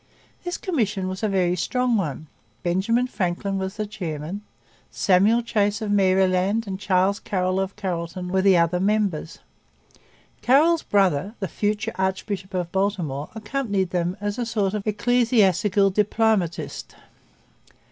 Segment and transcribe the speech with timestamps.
[0.43, 2.25] This commission was a very strong one.
[2.63, 4.41] Benjamin Franklin was the chairman.
[4.89, 9.37] Samuel Chase of Maryland and Charles Carroll of Carrollton were the other members.
[10.41, 16.95] Carroll's brother, the future archbishop of Baltimore, accompanied them as a sort of ecclesiastical diplomatist.